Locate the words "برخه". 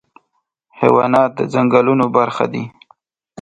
2.15-2.45